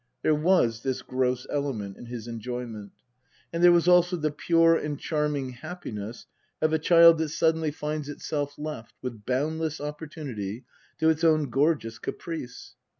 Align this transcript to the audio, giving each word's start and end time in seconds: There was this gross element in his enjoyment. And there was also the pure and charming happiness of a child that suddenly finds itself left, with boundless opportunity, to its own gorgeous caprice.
There 0.23 0.33
was 0.33 0.81
this 0.81 1.03
gross 1.03 1.45
element 1.51 1.95
in 1.95 2.07
his 2.07 2.27
enjoyment. 2.27 2.91
And 3.53 3.63
there 3.63 3.71
was 3.71 3.87
also 3.87 4.17
the 4.17 4.31
pure 4.31 4.75
and 4.75 4.99
charming 4.99 5.51
happiness 5.51 6.25
of 6.59 6.73
a 6.73 6.79
child 6.79 7.19
that 7.19 7.29
suddenly 7.29 7.69
finds 7.69 8.09
itself 8.09 8.57
left, 8.57 8.95
with 9.03 9.27
boundless 9.27 9.79
opportunity, 9.79 10.65
to 10.97 11.09
its 11.09 11.23
own 11.23 11.51
gorgeous 11.51 11.99
caprice. 11.99 12.73